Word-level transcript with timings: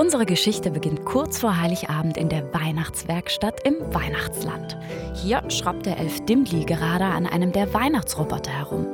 Unsere 0.00 0.24
Geschichte 0.24 0.70
beginnt 0.70 1.04
kurz 1.04 1.40
vor 1.40 1.58
Heiligabend 1.58 2.16
in 2.16 2.30
der 2.30 2.54
Weihnachtswerkstatt 2.54 3.66
im 3.66 3.74
Weihnachtsland. 3.92 4.78
Hier 5.14 5.42
schraubt 5.50 5.84
der 5.84 5.98
Elf 5.98 6.24
Dimli 6.24 6.64
gerade 6.64 7.04
an 7.04 7.26
einem 7.26 7.52
der 7.52 7.74
Weihnachtsroboter 7.74 8.50
herum, 8.50 8.86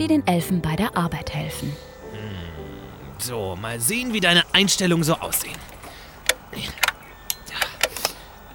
die 0.00 0.08
den 0.08 0.26
Elfen 0.26 0.60
bei 0.60 0.74
der 0.74 0.96
Arbeit 0.96 1.32
helfen. 1.32 1.76
So, 3.18 3.56
mal 3.62 3.78
sehen, 3.78 4.12
wie 4.12 4.18
deine 4.18 4.42
Einstellungen 4.52 5.04
so 5.04 5.14
aussehen. 5.14 5.54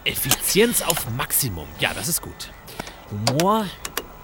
Effizienz 0.03 0.81
auf 0.81 1.09
Maximum. 1.11 1.69
Ja, 1.79 1.93
das 1.93 2.09
ist 2.09 2.21
gut. 2.21 2.51
Humor. 3.11 3.65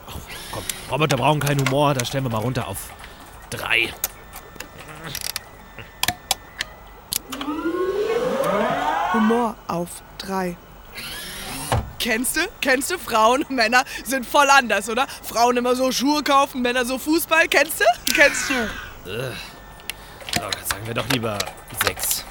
Oh, 0.09 0.19
komm, 0.51 0.63
Roboter 0.91 1.15
brauchen 1.15 1.39
keinen 1.39 1.65
Humor. 1.65 1.93
Da 1.93 2.03
stellen 2.03 2.25
wir 2.25 2.29
mal 2.29 2.39
runter 2.39 2.67
auf 2.67 2.89
drei. 3.49 3.93
Humor 9.13 9.55
auf 9.67 9.89
drei. 10.19 10.55
Kennst 11.97 12.37
du? 12.37 12.41
Kennst 12.61 12.91
du? 12.91 12.97
Frauen 12.99 13.43
und 13.43 13.55
Männer 13.55 13.83
sind 14.05 14.25
voll 14.25 14.49
anders, 14.49 14.87
oder? 14.87 15.07
Frauen 15.07 15.57
immer 15.57 15.75
so 15.75 15.91
Schuhe 15.91 16.23
kaufen, 16.23 16.61
Männer 16.61 16.85
so 16.85 16.97
Fußball. 16.97 17.47
Kennst 17.47 17.81
du? 17.81 17.85
Kennst 18.13 18.49
du? 18.49 18.69
So, 19.05 20.41
sagen 20.69 20.85
wir 20.85 20.93
doch 20.93 21.07
lieber 21.09 21.37
sechs. 21.85 22.23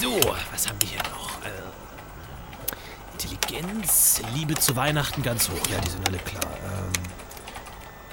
So, 0.00 0.20
was 0.52 0.68
haben 0.68 0.80
wir 0.80 0.88
hier 0.88 1.02
noch? 1.10 1.38
Äh, 1.44 3.12
Intelligenz, 3.12 4.20
Liebe 4.34 4.54
zu 4.54 4.76
Weihnachten 4.76 5.22
ganz 5.22 5.48
hoch. 5.48 5.66
Ja, 5.70 5.80
die 5.80 5.90
sind 5.90 6.06
alle 6.06 6.18
klar. 6.18 6.44
Ähm, 6.44 6.92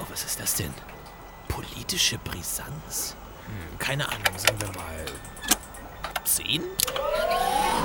oh, 0.00 0.04
was 0.08 0.24
ist 0.24 0.40
das 0.40 0.54
denn? 0.54 0.72
Politische 1.48 2.18
Brisanz? 2.18 3.14
Hm, 3.46 3.78
keine 3.78 4.08
Ahnung, 4.08 4.38
sagen 4.38 4.58
wir 4.60 4.68
mal 4.68 5.04
zehn? 6.36 6.62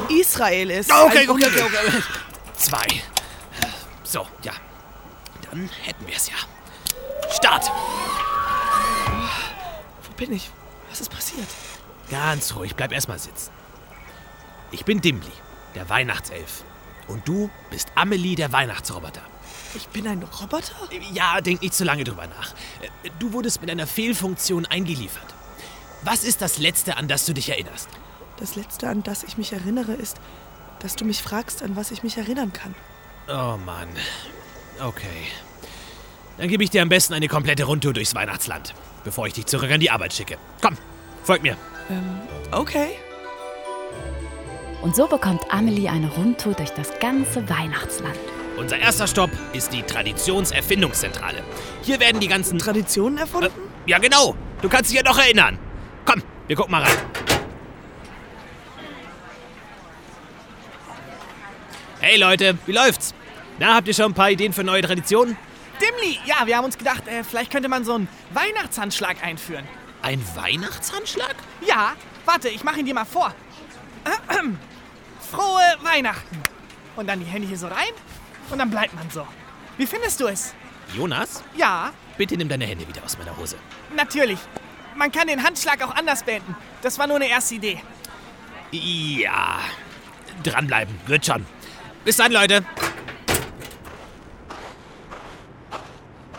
Israel 0.10 0.72
ist. 0.72 0.92
Okay, 0.92 1.20
ein 1.20 1.30
okay, 1.30 1.46
okay, 1.46 1.62
Unglück. 1.62 1.66
okay. 1.66 2.04
Zwei. 2.56 2.88
So, 4.04 4.26
ja. 4.44 4.54
Dann 5.50 5.70
hätten 5.84 6.08
wir 6.08 6.16
es 6.16 6.30
ja. 6.30 6.36
Start! 7.32 7.70
Wo 10.04 10.14
bin 10.16 10.34
ich? 10.34 10.50
Was 10.90 11.02
ist 11.02 11.10
passiert? 11.10 11.48
Ganz 12.10 12.56
ruhig, 12.56 12.76
bleib 12.76 12.92
erstmal 12.94 13.20
sitzen. 13.20 13.52
Ich 14.72 14.86
bin 14.86 15.02
Dimli, 15.02 15.32
der 15.76 15.90
Weihnachtself. 15.90 16.64
Und 17.08 17.28
du 17.28 17.50
bist 17.70 17.90
Amelie, 17.96 18.36
der 18.36 18.52
Weihnachtsroboter. 18.52 19.22
Ich 19.76 19.88
bin 19.90 20.08
ein 20.08 20.24
Roboter? 20.24 20.74
Ja, 21.14 21.40
denk 21.42 21.62
nicht 21.62 21.74
zu 21.74 21.84
lange 21.84 22.04
drüber 22.04 22.28
nach. 22.28 22.54
Du 23.20 23.34
wurdest 23.34 23.62
mit 23.62 23.70
einer 23.70 23.88
Fehlfunktion 23.88 24.66
eingeliefert. 24.66 25.34
Was 26.04 26.24
ist 26.24 26.42
das 26.42 26.58
Letzte, 26.58 26.98
an 26.98 27.08
das 27.08 27.26
du 27.26 27.34
dich 27.34 27.50
erinnerst? 27.50 27.90
Das 28.38 28.56
Letzte, 28.56 28.88
an 28.88 29.04
das 29.04 29.24
ich 29.24 29.38
mich 29.38 29.54
erinnere, 29.54 29.94
ist, 29.94 30.18
dass 30.80 30.96
du 30.96 31.06
mich 31.06 31.22
fragst, 31.22 31.64
an 31.64 31.76
was 31.76 31.92
ich 31.92 32.04
mich 32.04 32.18
erinnern 32.18 32.54
kann. 32.54 32.76
Oh 33.28 33.58
Mann. 33.66 33.90
Okay. 34.80 35.28
Dann 36.38 36.48
gebe 36.48 36.64
ich 36.64 36.70
dir 36.70 36.84
am 36.84 36.90
besten 36.90 37.14
eine 37.14 37.28
komplette 37.28 37.64
Rundtour 37.64 37.94
durchs 37.94 38.14
Weihnachtsland, 38.14 38.76
bevor 39.04 39.26
ich 39.26 39.34
dich 39.34 39.48
zurück 39.48 39.72
an 39.72 39.80
die 39.80 39.90
Arbeit 39.90 40.14
schicke. 40.14 40.38
Komm, 40.62 40.78
folg 41.24 41.42
mir. 41.42 41.58
Ähm, 41.90 42.22
okay. 42.52 42.90
Und 44.84 44.96
so 44.96 45.08
bekommt 45.08 45.42
Amelie 45.50 45.90
eine 45.90 46.12
Rundtour 46.14 46.54
durch 46.54 46.70
das 46.70 46.92
ganze 47.00 47.50
Weihnachtsland. 47.50 48.18
Unser 48.58 48.78
erster 48.78 49.08
Stopp 49.08 49.32
ist 49.54 49.74
die 49.74 49.82
Traditionserfindungszentrale. 49.82 51.44
Hier 51.82 52.00
werden 52.00 52.20
die 52.20 52.28
ganzen... 52.28 52.60
Traditionen 52.60 53.18
erfunden? 53.18 53.52
Ja, 53.88 53.98
genau. 53.98 54.36
Du 54.62 54.70
kannst 54.70 54.92
dich 54.92 54.98
ja 54.98 55.04
noch 55.04 55.18
erinnern. 55.18 55.58
Komm, 56.06 56.22
wir 56.46 56.56
gucken 56.56 56.72
mal 56.72 56.84
rein. 56.84 56.98
Hey 62.10 62.16
Leute, 62.16 62.58
wie 62.66 62.72
läuft's? 62.72 63.14
Na, 63.60 63.76
habt 63.76 63.86
ihr 63.90 63.94
schon 63.94 64.06
ein 64.06 64.14
paar 64.14 64.32
Ideen 64.32 64.54
für 64.54 64.64
neue 64.64 64.82
Traditionen? 64.82 65.36
Dimli, 65.82 66.18
ja, 66.26 66.48
wir 66.48 66.56
haben 66.56 66.64
uns 66.64 66.78
gedacht, 66.78 67.06
äh, 67.06 67.22
vielleicht 67.22 67.52
könnte 67.52 67.68
man 67.68 67.84
so 67.84 67.96
einen 67.96 68.08
Weihnachtshandschlag 68.34 69.22
einführen. 69.22 69.68
Ein 70.02 70.24
Weihnachtshandschlag? 70.34 71.36
Ja, 71.68 71.98
warte, 72.24 72.48
ich 72.48 72.64
mache 72.64 72.80
ihn 72.80 72.86
dir 72.86 72.94
mal 72.94 73.04
vor. 73.04 73.36
Frohe 75.30 75.76
Weihnachten. 75.84 76.42
Und 76.96 77.08
dann 77.08 77.20
die 77.20 77.26
Hände 77.26 77.46
hier 77.46 77.58
so 77.58 77.68
rein 77.68 77.92
und 78.52 78.58
dann 78.58 78.70
bleibt 78.70 78.96
man 78.96 79.10
so. 79.10 79.28
Wie 79.76 79.86
findest 79.86 80.22
du 80.22 80.28
es? 80.28 80.54
Jonas, 80.96 81.44
Ja, 81.58 81.92
bitte 82.18 82.38
nimm 82.38 82.48
deine 82.48 82.68
Hände 82.68 82.88
wieder 82.88 83.04
aus 83.04 83.18
meiner 83.18 83.36
Hose. 83.36 83.58
natürlich. 83.94 84.40
Man 84.96 85.12
kann 85.12 85.28
den 85.28 85.44
Handschlag 85.44 85.84
auch 85.84 85.94
anders 85.94 86.24
beenden. 86.24 86.56
Das 86.82 86.98
war 87.00 87.06
nur 87.08 87.18
eine 87.18 87.28
erste 87.28 87.56
Idee. 87.56 87.82
Ja, 88.72 89.60
dranbleiben, 90.42 90.96
wird 91.06 91.26
schon. 91.26 91.46
Bis 92.06 92.18
dann, 92.18 92.32
Leute. 92.32 92.64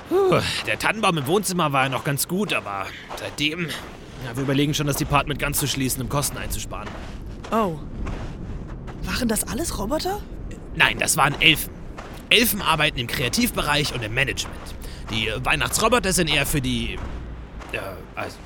Puh, 0.08 0.40
der 0.66 0.78
Tannenbaum 0.78 1.18
im 1.18 1.26
Wohnzimmer 1.26 1.72
war 1.72 1.84
ja 1.84 1.88
noch 1.88 2.04
ganz 2.04 2.28
gut, 2.28 2.52
aber 2.52 2.86
seitdem... 3.16 3.68
Ja, 4.26 4.34
wir 4.34 4.42
überlegen 4.42 4.74
schon, 4.74 4.86
das 4.86 4.96
Department 4.96 5.38
ganz 5.38 5.58
zu 5.58 5.68
schließen, 5.68 6.02
um 6.02 6.08
Kosten 6.08 6.38
einzusparen. 6.38 6.88
Oh. 7.50 7.78
Waren 9.04 9.28
das 9.28 9.46
alles 9.46 9.78
Roboter? 9.78 10.20
Nein, 10.74 10.98
das 10.98 11.16
waren 11.16 11.40
Elfen. 11.40 11.72
Elfen 12.30 12.62
arbeiten 12.62 12.98
im 12.98 13.06
Kreativbereich 13.06 13.94
und 13.94 14.02
im 14.02 14.14
Management. 14.14 14.56
Die 15.10 15.30
Weihnachtsroboter 15.44 16.12
sind 16.12 16.28
eher 16.28 16.46
für 16.46 16.60
die... 16.60 16.98
Äh, 17.72 17.78
also, 18.14 18.36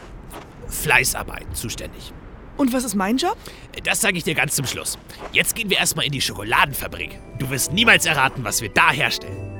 Fleißarbeit 0.68 1.46
zuständig. 1.54 2.12
Und 2.56 2.72
was 2.72 2.84
ist 2.84 2.94
mein 2.94 3.16
Job? 3.16 3.36
Das 3.84 4.00
sage 4.00 4.18
ich 4.18 4.24
dir 4.24 4.34
ganz 4.34 4.54
zum 4.54 4.66
Schluss. 4.66 4.98
Jetzt 5.32 5.54
gehen 5.54 5.70
wir 5.70 5.78
erstmal 5.78 6.06
in 6.06 6.12
die 6.12 6.20
Schokoladenfabrik. 6.20 7.18
Du 7.38 7.50
wirst 7.50 7.72
niemals 7.72 8.06
erraten, 8.06 8.44
was 8.44 8.60
wir 8.60 8.68
da 8.68 8.90
herstellen. 8.90 9.52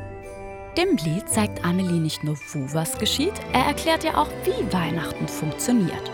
Dimli 0.76 1.22
zeigt 1.26 1.64
Amelie 1.64 2.00
nicht 2.00 2.24
nur, 2.24 2.36
wo 2.52 2.74
was 2.74 2.98
geschieht, 2.98 3.34
er 3.52 3.66
erklärt 3.66 4.04
ihr 4.04 4.16
auch, 4.16 4.28
wie 4.44 4.72
Weihnachten 4.72 5.28
funktioniert. 5.28 6.10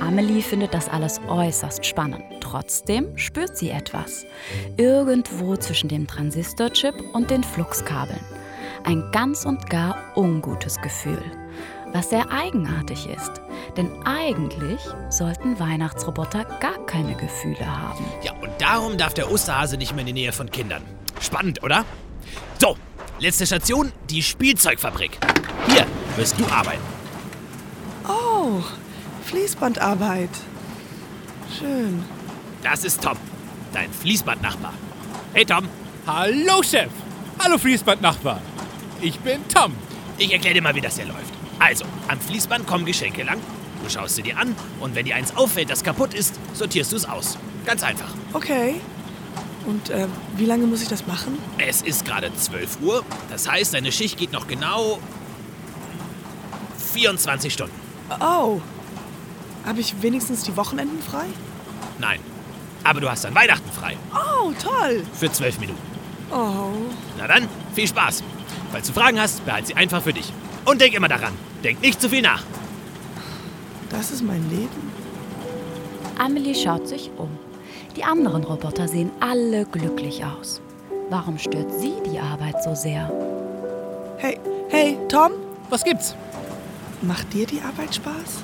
Amelie 0.00 0.42
findet 0.42 0.72
das 0.72 0.88
alles 0.88 1.20
äußerst 1.28 1.84
spannend. 1.84 2.22
Trotzdem 2.40 3.16
spürt 3.18 3.56
sie 3.56 3.70
etwas. 3.70 4.24
Irgendwo 4.76 5.56
zwischen 5.56 5.88
dem 5.88 6.06
Transistorchip 6.06 6.94
und 7.12 7.30
den 7.30 7.42
Fluxkabeln. 7.42 8.20
Ein 8.84 9.04
ganz 9.12 9.44
und 9.44 9.68
gar 9.68 10.16
ungutes 10.16 10.80
Gefühl. 10.80 11.22
Was 11.92 12.10
sehr 12.10 12.30
eigenartig 12.30 13.08
ist. 13.08 13.40
Denn 13.76 13.90
eigentlich 14.04 14.80
sollten 15.10 15.58
Weihnachtsroboter 15.58 16.44
gar 16.60 16.78
keine 16.86 17.14
Gefühle 17.14 17.66
haben. 17.66 18.04
Ja, 18.22 18.32
und 18.32 18.50
darum 18.58 18.98
darf 18.98 19.14
der 19.14 19.30
Osterhase 19.30 19.76
nicht 19.76 19.92
mehr 19.92 20.00
in 20.00 20.06
die 20.06 20.12
Nähe 20.12 20.32
von 20.32 20.50
Kindern. 20.50 20.82
Spannend, 21.20 21.62
oder? 21.62 21.84
So, 22.58 22.76
letzte 23.18 23.46
Station, 23.46 23.92
die 24.10 24.22
Spielzeugfabrik. 24.22 25.18
Hier 25.68 25.86
wirst 26.16 26.38
du 26.38 26.44
arbeiten. 26.46 26.82
Oh, 28.06 28.62
Fließbandarbeit. 29.24 30.30
Schön. 31.58 32.04
Das 32.62 32.84
ist 32.84 33.02
Tom, 33.02 33.16
dein 33.72 33.90
Fließbandnachbar. 33.92 34.72
Hey 35.32 35.44
Tom, 35.44 35.68
Hallo, 36.06 36.62
Chef. 36.62 36.88
Hallo, 37.38 37.58
Fließbandnachbar. 37.58 38.40
Ich 39.02 39.18
bin 39.20 39.46
Tom. 39.46 39.74
ich 40.16 40.32
erkläre 40.32 40.54
dir 40.54 40.62
mal, 40.62 40.74
wie 40.74 40.80
das 40.80 40.96
hier 40.96 41.04
läuft. 41.04 41.37
Also, 41.58 41.84
am 42.08 42.20
Fließband 42.20 42.66
kommen 42.66 42.84
Geschenke 42.84 43.22
lang. 43.22 43.38
Du 43.82 43.90
schaust 43.90 44.16
sie 44.16 44.22
dir 44.22 44.36
an 44.38 44.54
und 44.80 44.94
wenn 44.94 45.04
dir 45.04 45.16
eins 45.16 45.36
auffällt, 45.36 45.70
das 45.70 45.82
kaputt 45.82 46.14
ist, 46.14 46.34
sortierst 46.52 46.92
du 46.92 46.96
es 46.96 47.08
aus. 47.08 47.38
Ganz 47.64 47.82
einfach. 47.82 48.10
Okay. 48.32 48.80
Und 49.66 49.90
äh, 49.90 50.06
wie 50.36 50.46
lange 50.46 50.66
muss 50.66 50.82
ich 50.82 50.88
das 50.88 51.06
machen? 51.06 51.38
Es 51.58 51.82
ist 51.82 52.04
gerade 52.04 52.34
12 52.34 52.78
Uhr. 52.82 53.04
Das 53.30 53.48
heißt, 53.48 53.74
deine 53.74 53.92
Schicht 53.92 54.18
geht 54.18 54.32
noch 54.32 54.46
genau 54.46 54.98
24 56.92 57.52
Stunden. 57.52 57.74
Oh. 58.20 58.60
Habe 59.66 59.80
ich 59.80 60.00
wenigstens 60.00 60.44
die 60.44 60.56
Wochenenden 60.56 61.02
frei? 61.02 61.26
Nein. 61.98 62.20
Aber 62.84 63.00
du 63.00 63.10
hast 63.10 63.24
dann 63.24 63.34
Weihnachten 63.34 63.70
frei. 63.70 63.96
Oh, 64.14 64.52
toll. 64.62 65.04
Für 65.12 65.30
12 65.30 65.60
Minuten. 65.60 65.80
Oh. 66.30 66.70
Na 67.18 67.26
dann, 67.26 67.48
viel 67.74 67.86
Spaß. 67.86 68.22
Falls 68.72 68.86
du 68.86 68.92
Fragen 68.92 69.20
hast, 69.20 69.44
behalte 69.44 69.68
sie 69.68 69.74
einfach 69.74 70.02
für 70.02 70.12
dich. 70.12 70.32
Und 70.64 70.80
denk 70.80 70.94
immer 70.94 71.08
daran, 71.08 71.32
denk 71.64 71.80
nicht 71.82 72.00
zu 72.00 72.08
viel 72.08 72.22
nach. 72.22 72.42
Das 73.90 74.10
ist 74.10 74.22
mein 74.22 74.48
Leben. 74.50 74.92
Amelie 76.18 76.54
schaut 76.54 76.88
sich 76.88 77.10
um. 77.16 77.30
Die 77.96 78.04
anderen 78.04 78.44
Roboter 78.44 78.86
sehen 78.88 79.10
alle 79.20 79.64
glücklich 79.66 80.24
aus. 80.24 80.60
Warum 81.10 81.38
stört 81.38 81.72
sie 81.80 81.94
die 82.10 82.18
Arbeit 82.18 82.62
so 82.62 82.74
sehr? 82.74 83.10
Hey, 84.18 84.38
hey, 84.68 84.98
Tom, 85.08 85.32
Was 85.70 85.84
gibt's? 85.84 86.14
macht 87.00 87.32
dir 87.32 87.46
die 87.46 87.60
Arbeit 87.60 87.94
Spaß? 87.94 88.42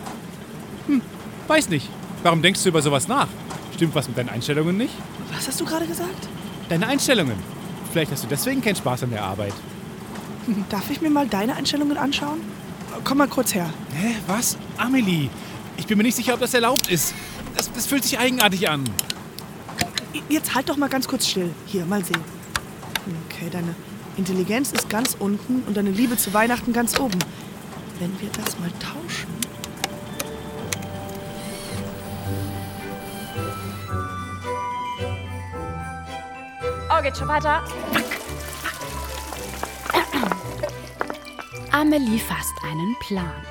Weiß 1.48 1.68
nicht. 1.68 1.88
Warum 2.22 2.40
denkst 2.40 2.62
du 2.62 2.68
über 2.70 2.80
sowas 2.80 3.06
nach? 3.08 3.26
Stimmt 3.74 3.94
was 3.94 4.08
mit 4.08 4.16
deinen 4.16 4.28
Einstellungen 4.30 4.76
nicht? 4.78 4.94
Was 5.34 5.46
hast 5.48 5.60
du 5.60 5.64
gerade 5.64 5.86
gesagt? 5.86 6.28
Deine 6.68 6.86
Einstellungen. 6.86 7.36
Vielleicht 7.92 8.12
hast 8.12 8.24
du 8.24 8.28
deswegen 8.28 8.62
keinen 8.62 8.76
Spaß 8.76 9.02
an 9.02 9.10
der 9.10 9.22
Arbeit. 9.24 9.52
Darf 10.70 10.88
ich 10.90 11.00
mir 11.02 11.10
mal 11.10 11.26
deine 11.26 11.54
Einstellungen 11.56 11.96
anschauen? 11.98 12.40
Komm 13.02 13.18
mal 13.18 13.28
kurz 13.28 13.54
her. 13.54 13.68
Hä? 13.94 14.14
Was? 14.26 14.56
Amelie. 14.78 15.28
Ich 15.76 15.86
bin 15.86 15.98
mir 15.98 16.04
nicht 16.04 16.14
sicher, 16.16 16.34
ob 16.34 16.40
das 16.40 16.54
erlaubt 16.54 16.88
ist. 16.88 17.14
Das 17.56 17.70
Das, 17.72 17.86
fühlt 17.86 18.04
sich 18.04 18.18
eigenartig 18.18 18.68
an. 18.68 18.84
Jetzt 20.28 20.54
halt 20.54 20.68
doch 20.68 20.76
mal 20.76 20.88
ganz 20.88 21.06
kurz 21.08 21.26
still. 21.26 21.50
Hier, 21.66 21.84
mal 21.86 22.04
sehen. 22.04 22.20
Okay, 23.28 23.48
deine 23.50 23.74
Intelligenz 24.16 24.72
ist 24.72 24.88
ganz 24.88 25.16
unten 25.18 25.62
und 25.66 25.76
deine 25.76 25.90
Liebe 25.90 26.16
zu 26.16 26.32
Weihnachten 26.32 26.72
ganz 26.72 26.98
oben. 26.98 27.18
Wenn 27.98 28.18
wir 28.20 28.30
das 28.30 28.58
mal 28.58 28.70
tauschen. 28.78 29.28
Oh, 36.90 37.02
geht 37.02 37.16
schon 37.16 37.28
weiter. 37.28 37.64
Amelie 41.74 42.20
fasst 42.20 42.54
einen 42.62 42.94
Plan. 43.00 43.42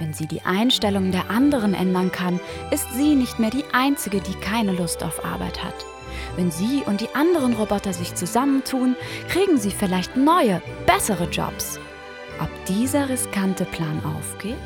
Wenn 0.00 0.12
sie 0.12 0.26
die 0.26 0.42
Einstellungen 0.42 1.12
der 1.12 1.30
anderen 1.30 1.74
ändern 1.74 2.10
kann, 2.10 2.40
ist 2.72 2.92
sie 2.94 3.14
nicht 3.14 3.38
mehr 3.38 3.50
die 3.50 3.62
Einzige, 3.72 4.20
die 4.20 4.34
keine 4.34 4.72
Lust 4.72 5.04
auf 5.04 5.24
Arbeit 5.24 5.62
hat. 5.62 5.86
Wenn 6.34 6.50
sie 6.50 6.82
und 6.86 7.00
die 7.00 7.14
anderen 7.14 7.52
Roboter 7.52 7.92
sich 7.92 8.16
zusammentun, 8.16 8.96
kriegen 9.28 9.58
sie 9.58 9.70
vielleicht 9.70 10.16
neue, 10.16 10.60
bessere 10.86 11.28
Jobs. 11.30 11.78
Ob 12.40 12.48
dieser 12.64 13.08
riskante 13.08 13.64
Plan 13.64 14.02
aufgeht? 14.04 14.56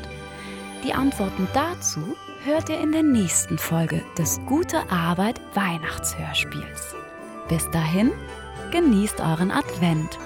Die 0.83 0.93
Antworten 0.95 1.47
dazu 1.53 2.15
hört 2.45 2.69
ihr 2.69 2.79
in 2.79 2.93
der 2.93 3.03
nächsten 3.03 3.59
Folge 3.59 4.01
des 4.17 4.41
Gute 4.47 4.89
Arbeit 4.89 5.39
Weihnachtshörspiels. 5.53 6.95
Bis 7.47 7.69
dahin, 7.69 8.11
genießt 8.71 9.21
euren 9.21 9.51
Advent. 9.51 10.17